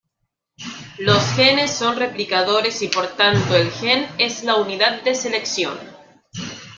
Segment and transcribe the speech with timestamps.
[0.97, 5.77] Los genes son replicadores y por tanto el gen es la unidad de selección.